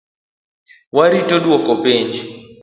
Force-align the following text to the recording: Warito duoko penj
Warito 0.97 1.35
duoko 1.43 1.73
penj 1.83 2.13